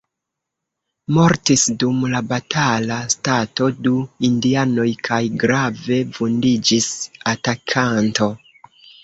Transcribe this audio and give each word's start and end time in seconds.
Mortis 1.17 1.65
dum 1.83 1.99
la 2.13 2.21
batala 2.31 2.97
stato 3.15 3.67
du 3.89 3.93
indianoj 4.31 4.87
kaj 5.09 5.21
grave 5.45 6.01
vundiĝis 6.17 6.91
atakanto. 7.35 8.33